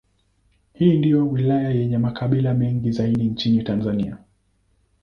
[0.73, 4.17] Hii ndiyo wilaya yenye makabila mengi zaidi nchini Tanzania.